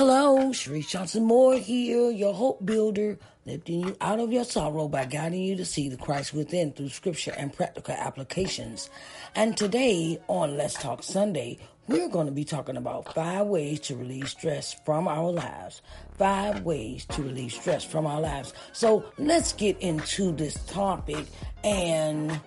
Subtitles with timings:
[0.00, 5.04] Hello, Sharice Johnson Moore here, your hope builder, lifting you out of your sorrow by
[5.04, 8.88] guiding you to see the Christ within through scripture and practical applications.
[9.34, 13.94] And today on Let's Talk Sunday, we're going to be talking about five ways to
[13.94, 15.82] release stress from our lives.
[16.16, 18.54] Five ways to release stress from our lives.
[18.72, 21.26] So let's get into this topic,
[21.62, 22.40] and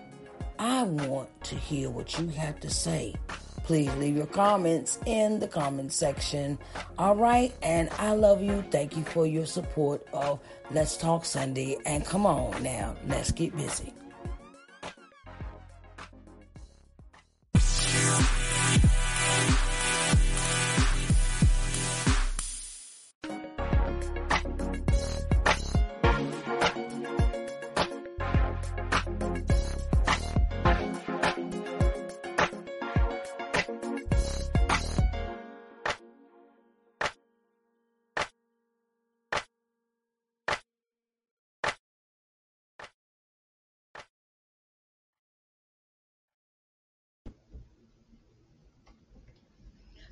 [0.58, 3.14] I want to hear what you have to say.
[3.64, 6.58] Please leave your comments in the comment section.
[6.98, 7.52] All right.
[7.62, 8.62] And I love you.
[8.70, 10.38] Thank you for your support of
[10.70, 11.78] Let's Talk Sunday.
[11.86, 13.92] And come on now, let's get busy.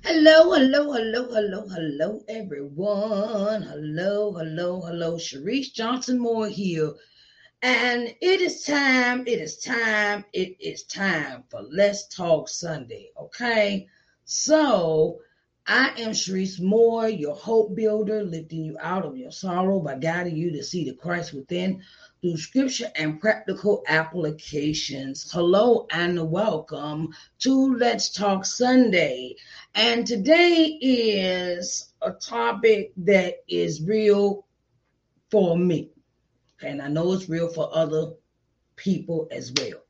[0.05, 3.61] Hello, hello, hello, hello, hello, everyone.
[3.61, 5.15] Hello, hello, hello.
[5.15, 6.91] Sharice Johnson Moore here.
[7.61, 13.11] And it is time, it is time, it is time for Let's Talk Sunday.
[13.17, 13.87] Okay.
[14.25, 15.21] So
[15.67, 20.35] I am Sharice Moore, your hope builder, lifting you out of your sorrow by guiding
[20.35, 21.81] you to see the Christ within
[22.23, 25.29] through scripture and practical applications.
[25.29, 29.35] Hello and welcome to Let's Talk Sunday.
[29.75, 34.47] And today is a topic that is real
[35.31, 35.91] for me.
[36.61, 38.13] And I know it's real for other
[38.77, 39.83] people as well.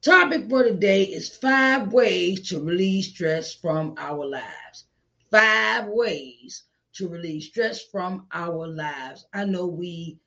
[0.00, 4.86] Topic for today is five ways to release stress from our lives.
[5.30, 6.62] Five ways
[6.94, 9.26] to release stress from our lives.
[9.34, 10.18] I know we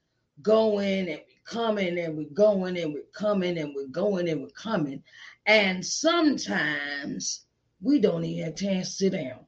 [0.41, 4.49] go in and coming and we're going and we're coming and we're going and we're
[4.49, 5.03] coming.
[5.45, 7.45] And sometimes
[7.81, 9.45] we don't even have a chance to sit down.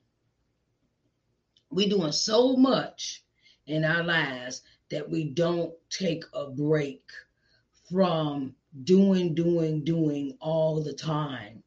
[1.70, 3.24] We're doing so much
[3.68, 7.03] in our lives that we don't take a break
[7.90, 11.64] from doing, doing, doing all the time.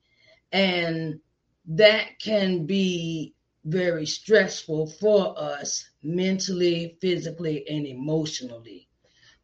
[0.53, 1.21] And
[1.67, 8.89] that can be very stressful for us mentally, physically, and emotionally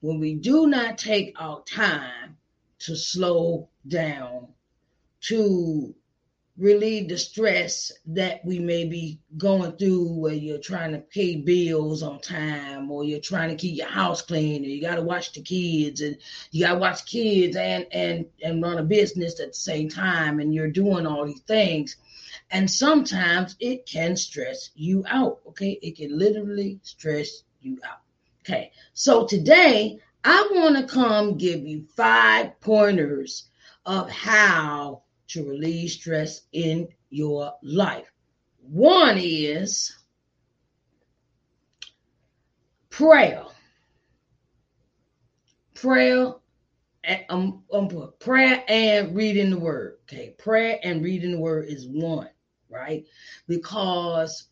[0.00, 2.36] when we do not take our time
[2.80, 4.48] to slow down,
[5.20, 5.94] to
[6.56, 12.02] relieve the stress that we may be going through where you're trying to pay bills
[12.02, 15.32] on time or you're trying to keep your house clean or you got to watch
[15.32, 16.16] the kids and
[16.50, 20.38] you got to watch kids and and and run a business at the same time
[20.40, 21.96] and you're doing all these things.
[22.50, 25.78] And sometimes it can stress you out okay?
[25.82, 28.00] It can literally stress you out
[28.42, 33.50] Okay, so today I want to come give you five pointers
[33.84, 38.10] of how to release stress in your life.
[38.62, 39.94] One is
[42.88, 43.44] prayer.
[45.74, 46.34] Prayer
[47.04, 49.98] and um, um, prayer and reading the word.
[50.04, 52.28] Okay, prayer and reading the word is one,
[52.70, 53.04] right?
[53.46, 54.48] Because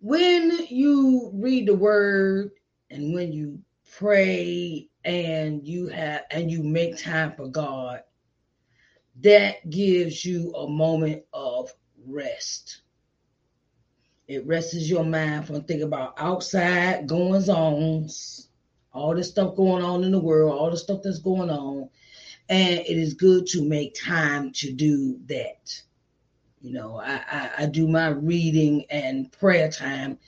[0.00, 2.50] when you read the word
[2.90, 3.60] and when you
[3.98, 8.00] pray and you have and you make time for God,
[9.20, 11.70] that gives you a moment of
[12.06, 12.82] rest.
[14.26, 18.08] It rests your mind from thinking about outside goings on,
[18.92, 21.90] all this stuff going on in the world, all the stuff that's going on.
[22.48, 25.82] And it is good to make time to do that.
[26.60, 30.18] You know, I, I, I do my reading and prayer time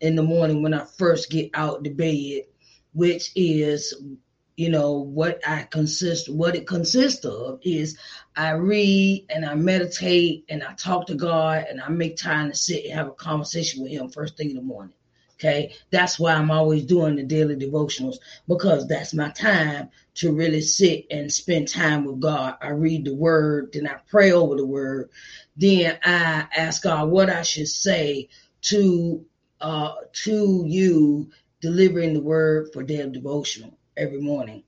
[0.00, 2.44] in the morning when I first get out the bed,
[2.92, 4.00] which is,
[4.56, 7.98] you know, what I consist what it consists of is
[8.36, 12.56] I read and I meditate and I talk to God and I make time to
[12.56, 14.94] sit and have a conversation with him first thing in the morning.
[15.40, 15.72] Okay.
[15.90, 18.16] That's why I'm always doing the daily devotionals
[18.46, 22.56] because that's my time to really sit and spend time with God.
[22.60, 25.08] I read the word, then I pray over the word.
[25.56, 28.28] Then I ask God what I should say
[28.62, 29.24] to
[29.62, 29.94] uh
[30.24, 31.30] to you
[31.62, 34.62] delivering the word for daily devotional every morning.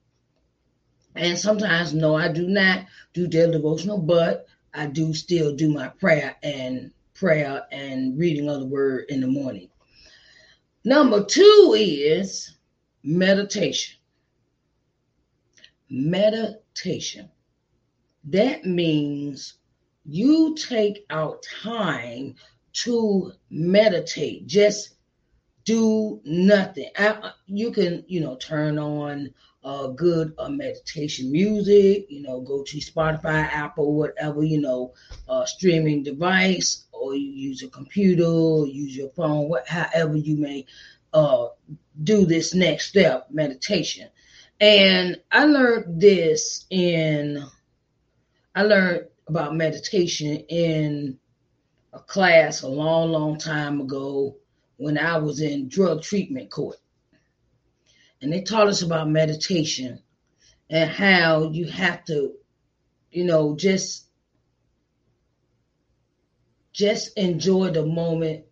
[1.15, 5.89] And sometimes no, I do not do daily devotional, but I do still do my
[5.89, 9.69] prayer and prayer and reading of the word in the morning.
[10.85, 12.57] Number two is
[13.03, 13.97] meditation.
[15.89, 17.31] Meditation.
[18.25, 19.55] That means
[20.05, 22.35] you take out time
[22.73, 24.47] to meditate.
[24.47, 24.95] Just
[25.65, 26.89] do nothing.
[26.97, 29.33] I, you can, you know, turn on
[29.65, 34.93] uh, good uh, meditation music, you know, go to Spotify, Apple, whatever, you know,
[35.29, 40.37] uh, streaming device, or you use a computer, or use your phone, what, however you
[40.37, 40.67] may
[41.13, 41.49] uh,
[42.03, 44.09] do this next step, meditation.
[44.61, 47.45] And I learned this in,
[48.55, 51.19] I learned about meditation in
[51.93, 54.37] a class a long, long time ago
[54.77, 56.77] when I was in drug treatment court.
[58.23, 60.01] And they taught us about meditation
[60.71, 62.33] and how you have to,
[63.11, 64.07] you know, just
[66.73, 68.45] just enjoy the moment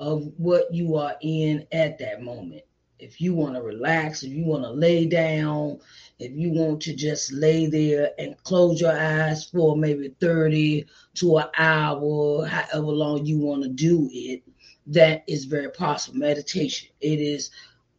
[0.00, 2.62] of what you are in at that moment.
[2.98, 5.80] If you want to relax, if you want to lay down,
[6.18, 11.38] if you want to just lay there and close your eyes for maybe 30 to
[11.38, 14.42] an hour, however long you want to do it,
[14.86, 16.18] that is very possible.
[16.18, 16.88] Meditation.
[17.00, 17.50] It is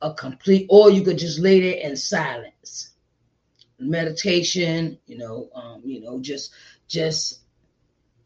[0.06, 2.92] a complete, or you could just lay there in silence.
[3.80, 6.54] Meditation, you know, um, you know, just
[6.88, 7.40] just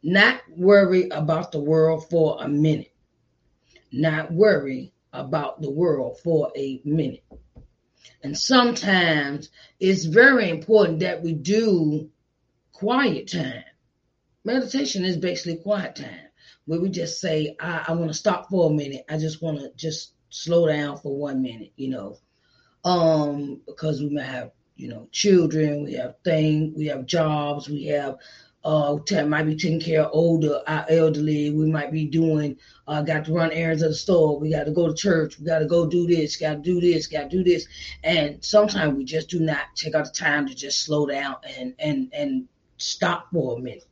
[0.04, 2.94] not worry about the world for a minute.
[3.92, 7.24] Not worry about the world for a minute.
[8.22, 9.50] And sometimes
[9.80, 12.10] it's very important that we do
[12.74, 13.64] quiet time.
[14.44, 16.28] Meditation is basically quiet time
[16.66, 19.06] where we just say, I, I want to stop for a minute.
[19.10, 22.18] I just want to just slow down for one minute, you know.
[22.86, 27.86] Um, because we might have, you know, children, we have things, we have jobs, we
[27.88, 28.18] have
[28.66, 31.52] uh might be taking care of older our elderly.
[31.52, 34.38] We might be doing uh got to run errands at the store.
[34.40, 35.40] We got to go to church.
[35.40, 37.68] We got to go do this got to do this got to do this.
[38.04, 41.74] And sometimes we just do not take out the time to just slow down and
[41.80, 42.48] and and
[42.78, 43.88] stop for a minute.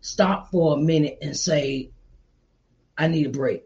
[0.00, 1.90] Stop for a minute and say
[2.98, 3.65] i need a break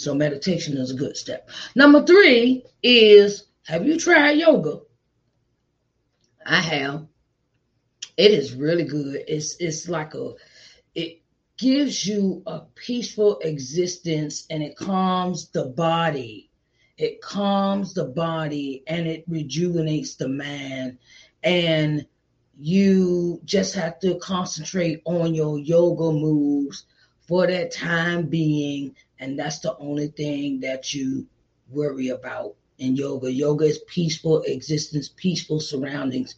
[0.00, 4.80] so meditation is a good step number three is have you tried yoga
[6.46, 7.06] i have
[8.20, 9.24] it is really good.
[9.26, 10.34] It's it's like a
[10.94, 11.22] it
[11.56, 16.50] gives you a peaceful existence and it calms the body.
[16.98, 20.98] It calms the body and it rejuvenates the mind.
[21.42, 22.06] And
[22.58, 26.84] you just have to concentrate on your yoga moves
[27.26, 28.94] for that time being.
[29.20, 31.26] And that's the only thing that you
[31.70, 33.30] worry about in yoga.
[33.32, 36.34] Yoga is peaceful existence, peaceful surroundings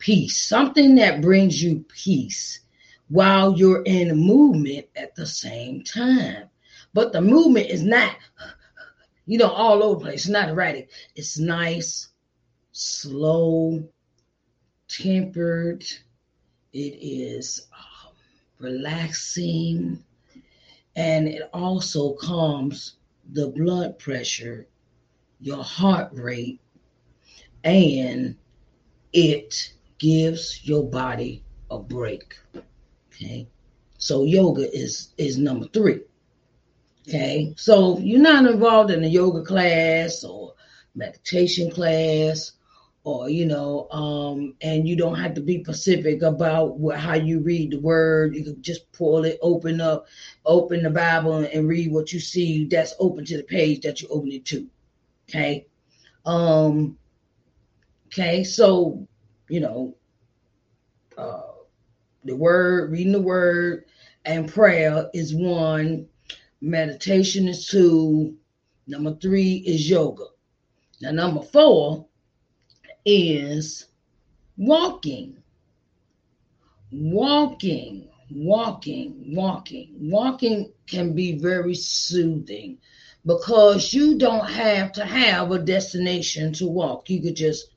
[0.00, 2.60] peace, something that brings you peace
[3.08, 6.48] while you're in movement at the same time.
[6.92, 8.16] But the movement is not,
[9.26, 10.22] you know, all over the place.
[10.22, 10.90] It's not erratic.
[11.14, 12.08] It's nice,
[12.72, 13.84] slow,
[14.88, 15.84] tempered.
[16.72, 18.14] It is um,
[18.58, 20.02] relaxing.
[20.96, 22.96] And it also calms
[23.32, 24.66] the blood pressure,
[25.40, 26.60] your heart rate,
[27.64, 28.36] and
[29.12, 32.36] it gives your body a break.
[33.12, 33.46] Okay.
[33.98, 36.00] So yoga is is number three.
[37.06, 37.54] Okay.
[37.56, 40.54] So you're not involved in a yoga class or
[40.94, 42.52] meditation class
[43.04, 47.40] or you know um and you don't have to be specific about what, how you
[47.40, 50.06] read the word you can just pull it open up
[50.44, 54.08] open the bible and read what you see that's open to the page that you
[54.08, 54.68] open it to
[55.28, 55.66] okay
[56.26, 56.98] um
[58.08, 59.06] okay so
[59.50, 59.94] you know,
[61.18, 61.42] uh,
[62.24, 63.84] the word, reading the word,
[64.24, 66.06] and prayer is one.
[66.60, 68.36] Meditation is two.
[68.86, 70.26] Number three is yoga.
[71.02, 72.06] Now, number four
[73.04, 73.86] is
[74.56, 75.36] walking.
[76.92, 79.94] Walking, walking, walking.
[80.10, 82.78] Walking can be very soothing
[83.24, 87.10] because you don't have to have a destination to walk.
[87.10, 87.68] You could just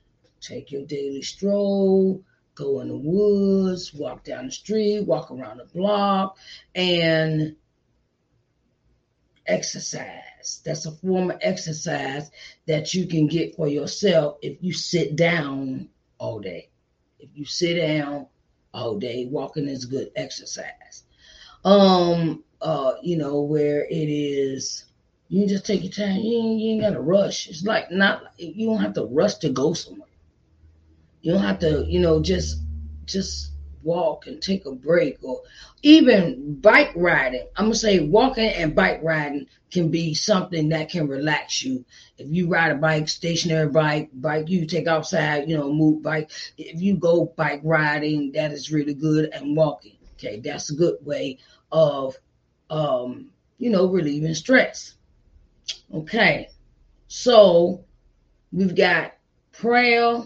[0.43, 2.21] Take your daily stroll,
[2.53, 6.37] go in the woods, walk down the street, walk around the block,
[6.75, 7.55] and
[9.45, 10.61] exercise.
[10.65, 12.31] That's a form of exercise
[12.67, 16.69] that you can get for yourself if you sit down all day.
[17.19, 18.27] If you sit down
[18.73, 21.03] all day, walking is good exercise.
[21.63, 24.85] Um, uh, you know, where it is
[25.33, 26.17] you just take your time.
[26.17, 27.47] You ain't, you ain't gotta rush.
[27.47, 30.07] It's like not you don't have to rush to go somewhere.
[31.21, 32.59] You don't have to, you know, just
[33.05, 33.52] just
[33.83, 35.41] walk and take a break or
[35.81, 37.47] even bike riding.
[37.55, 41.83] I'm gonna say walking and bike riding can be something that can relax you.
[42.17, 46.31] If you ride a bike, stationary bike, bike you take outside, you know, move bike.
[46.57, 49.97] If you go bike riding, that is really good and walking.
[50.13, 51.39] Okay, that's a good way
[51.71, 52.17] of
[52.69, 54.95] um, you know, relieving stress.
[55.93, 56.49] Okay,
[57.07, 57.83] so
[58.51, 59.13] we've got
[59.51, 60.21] prayer,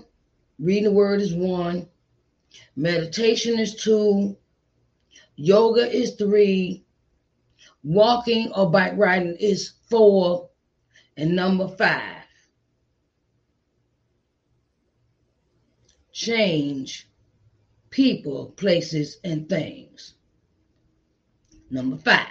[0.60, 1.88] reading the word is one,
[2.76, 4.38] meditation is two,
[5.36, 6.86] yoga is three,
[7.84, 10.50] walking or bike riding is four,
[11.16, 12.24] and number five,
[16.12, 17.08] change
[17.90, 20.14] people, places, and things.
[21.70, 22.28] Number five,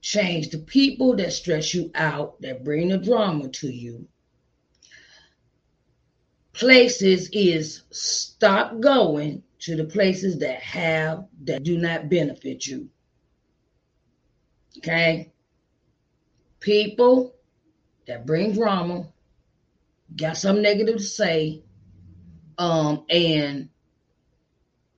[0.00, 4.06] change the people that stress you out, that bring the drama to you.
[6.58, 12.88] Places is stop going to the places that have, that do not benefit you.
[14.78, 15.32] Okay?
[16.58, 17.36] People
[18.08, 19.06] that bring drama,
[20.16, 21.62] got something negative to say,
[22.58, 23.68] um, and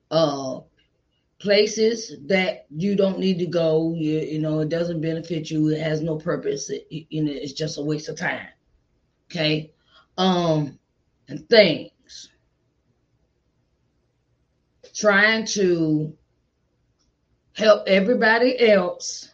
[0.09, 0.61] uh
[1.39, 3.93] places that you don't need to go.
[3.95, 5.69] You, you know, it doesn't benefit you.
[5.69, 6.69] It has no purpose.
[6.69, 8.47] It, you know, it's just a waste of time.
[9.29, 9.73] Okay.
[10.17, 10.79] Um,
[11.31, 12.29] and things.
[14.93, 16.15] Trying to
[17.53, 19.33] help everybody else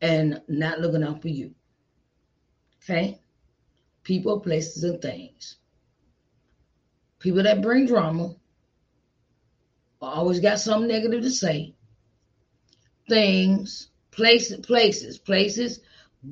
[0.00, 1.54] and not looking out for you.
[2.82, 3.20] Okay.
[4.02, 5.56] People, places, and things.
[7.20, 8.34] People that bring drama
[10.00, 11.76] always got something negative to say.
[13.08, 15.78] Things, places, places, places.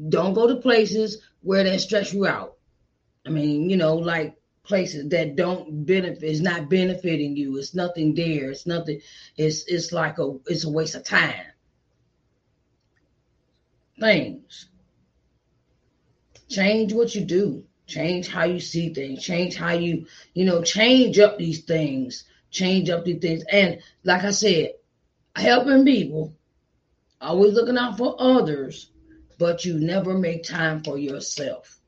[0.08, 2.56] Don't go to places where they stress you out.
[3.26, 7.56] I mean, you know, like places that don't benefit it's not benefiting you.
[7.58, 8.50] It's nothing there.
[8.50, 9.00] It's nothing,
[9.36, 11.46] it's it's like a it's a waste of time.
[13.98, 14.66] Things.
[16.48, 17.64] Change what you do.
[17.86, 19.22] Change how you see things.
[19.22, 23.44] Change how you, you know, change up these things change up these things.
[23.50, 24.72] And like I said,
[25.34, 26.34] helping people,
[27.20, 28.90] always looking out for others,
[29.38, 31.79] but you never make time for yourself.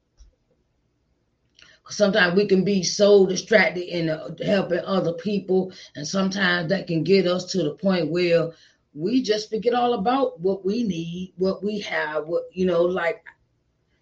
[1.93, 7.05] Sometimes we can be so distracted in uh, helping other people, and sometimes that can
[7.05, 8.51] get us to the point where
[8.95, 13.25] we just forget all about what we need, what we have, what you know, like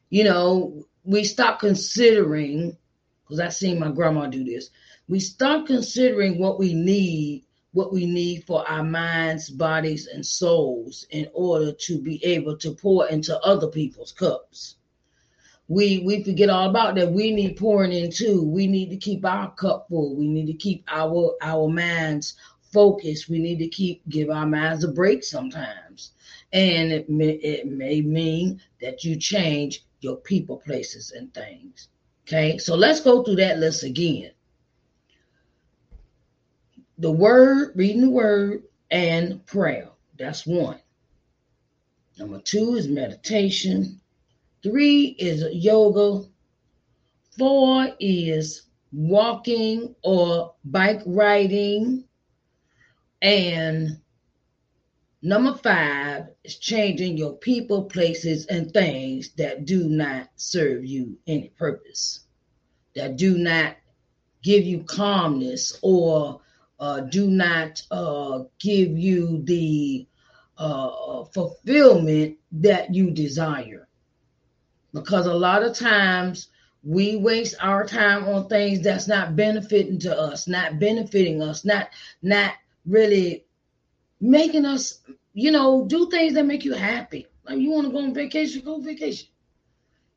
[0.08, 2.76] you know, we stop considering
[3.22, 4.70] because I seen my grandma do this.
[5.08, 11.06] We stop considering what we need what we need for our minds bodies and souls
[11.10, 14.76] in order to be able to pour into other people's cups
[15.70, 17.12] we we forget all about that.
[17.12, 20.16] We need pouring into we need to keep our cup full.
[20.16, 22.34] We need to keep our our minds
[22.72, 23.28] focused.
[23.28, 26.10] We need to keep give our minds a break sometimes.
[26.52, 31.86] And it may, it may mean that you change your people places and things.
[32.26, 32.58] Okay?
[32.58, 34.32] So let's go through that list again.
[36.98, 39.88] The word, reading the word, and prayer.
[40.18, 40.80] That's one.
[42.18, 43.99] Number two is meditation.
[44.62, 46.28] Three is yoga.
[47.38, 48.62] Four is
[48.92, 52.04] walking or bike riding.
[53.22, 53.98] And
[55.22, 61.48] number five is changing your people, places, and things that do not serve you any
[61.50, 62.20] purpose,
[62.94, 63.76] that do not
[64.42, 66.40] give you calmness or
[66.78, 70.06] uh, do not uh, give you the
[70.58, 73.86] uh, fulfillment that you desire.
[74.92, 76.48] Because a lot of times
[76.82, 81.88] we waste our time on things that's not benefiting to us, not benefiting us, not
[82.22, 82.54] not
[82.86, 83.44] really
[84.20, 85.00] making us,
[85.34, 87.26] you know, do things that make you happy.
[87.44, 89.28] Like you want to go on vacation, go on vacation.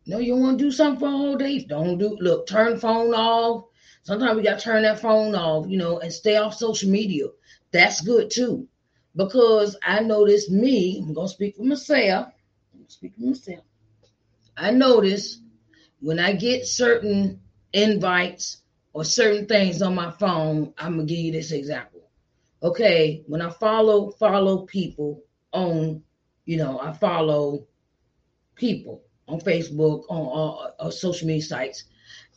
[0.06, 2.18] Know, you want to do something for a whole day, don't do.
[2.20, 3.66] Look, turn phone off,
[4.04, 7.28] Sometimes we got to turn that phone off, you know, and stay off social media.
[7.72, 8.68] That's good too.
[9.16, 12.28] Because I noticed me, I'm to speak for myself.
[12.74, 13.64] I'm to speak for myself.
[14.58, 15.40] I notice
[16.00, 17.42] when I get certain
[17.72, 18.58] invites
[18.94, 22.02] or certain things on my phone, I'm to give you this example.
[22.62, 26.04] Okay, when I follow follow people on,
[26.46, 27.68] you know, I follow
[28.56, 31.86] people on Facebook, on, on, on uh, social media sites,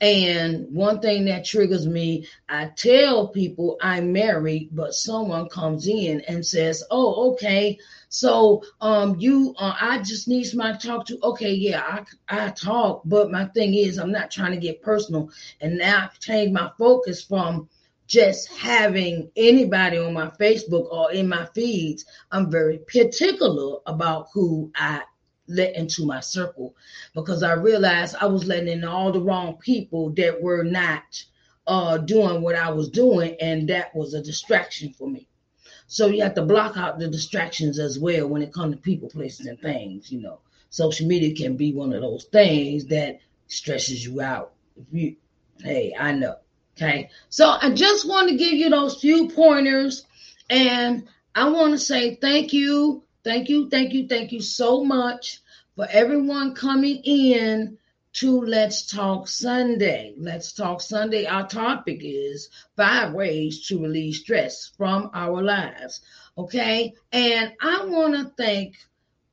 [0.00, 6.20] and one thing that triggers me, I tell people I'm married, but someone comes in
[6.28, 11.18] and says, "Oh, okay, so um, you, uh, I just need somebody to talk to."
[11.22, 15.30] Okay, yeah, I I talk, but my thing is, I'm not trying to get personal,
[15.60, 17.68] and now I've changed my focus from
[18.06, 22.04] just having anybody on my Facebook or in my feeds.
[22.30, 25.02] I'm very particular about who I
[25.48, 26.74] let into my circle
[27.14, 31.24] because I realized I was letting in all the wrong people that were not
[31.66, 35.28] uh, doing what I was doing, and that was a distraction for me.
[35.88, 39.08] So you have to block out the distractions as well when it comes to people,
[39.08, 40.10] places, and things.
[40.10, 44.52] You know, social media can be one of those things that stresses you out.
[44.76, 45.16] If you,
[45.62, 46.36] hey, I know.
[46.76, 50.04] Okay, so I just want to give you those few pointers,
[50.50, 55.40] and I want to say thank you, thank you, thank you, thank you so much
[55.74, 57.76] for everyone coming in
[58.12, 60.14] to Let's Talk Sunday.
[60.16, 61.26] Let's Talk Sunday.
[61.26, 66.02] Our topic is five ways to release stress from our lives.
[66.38, 66.94] Okay.
[67.10, 68.76] And I want to thank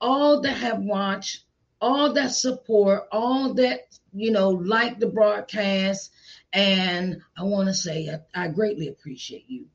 [0.01, 1.43] all that have watched,
[1.79, 3.81] all that support, all that,
[4.11, 6.11] you know, like the broadcast.
[6.51, 9.67] And I want to say I, I greatly appreciate you.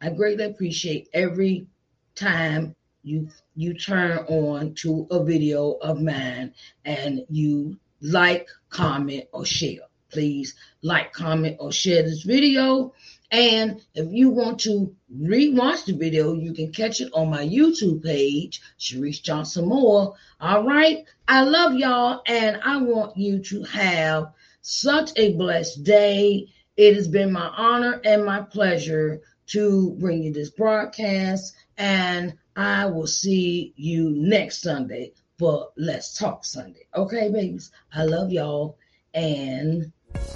[0.00, 1.66] I greatly appreciate every
[2.14, 6.52] time you you turn on to a video of mine
[6.84, 9.80] and you like, comment, or share.
[10.10, 12.92] Please like, comment, or share this video.
[13.30, 18.04] And if you want to rewatch the video, you can catch it on my YouTube
[18.04, 20.14] page, Sharice Johnson Moore.
[20.40, 21.04] All right.
[21.26, 24.32] I love y'all, and I want you to have
[24.62, 26.48] such a blessed day.
[26.76, 32.86] It has been my honor and my pleasure to bring you this broadcast, and I
[32.86, 36.86] will see you next Sunday for Let's Talk Sunday.
[36.94, 37.70] Okay, babies?
[37.92, 38.78] I love y'all,
[39.12, 39.92] and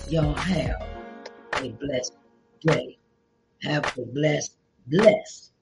[0.08, 0.82] y'all have
[1.54, 2.12] a blessed
[2.60, 2.98] day.
[3.62, 5.52] Have a blessed, blessed,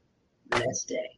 [0.50, 1.17] blessed day.